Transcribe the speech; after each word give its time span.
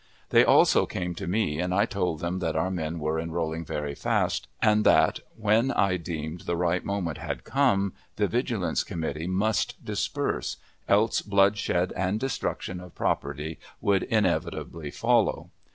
They 0.31 0.43
also 0.43 0.87
came 0.87 1.13
to 1.13 1.27
me, 1.27 1.59
and 1.59 1.75
I 1.75 1.85
told 1.85 2.21
them 2.21 2.39
that 2.39 2.55
our 2.55 2.71
men 2.71 2.97
were 2.97 3.19
enrolling 3.19 3.63
very 3.65 3.93
fast, 3.93 4.47
and 4.59 4.83
that, 4.83 5.19
when 5.37 5.71
I 5.71 5.97
deemed 5.97 6.41
the 6.41 6.55
right 6.57 6.83
moment 6.83 7.19
had 7.19 7.43
come, 7.43 7.93
the 8.15 8.27
Vigilance 8.27 8.83
Committee 8.83 9.27
must 9.27 9.85
disperse, 9.85 10.57
else 10.87 11.21
bloodshed 11.21 11.93
and 11.95 12.19
destruction 12.19 12.79
of 12.79 12.95
property 12.95 13.59
would 13.79 14.01
inevitably 14.01 14.89
follow. 14.89 15.51